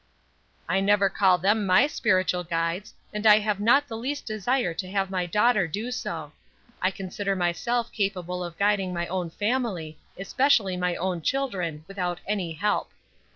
[0.67, 4.89] "I never call them my spiritual guides, and I have not the least desire to
[4.89, 6.31] have my daughter do so.
[6.81, 12.53] I consider myself capable of guiding my own family, especially my own children, without any
[12.53, 12.89] help."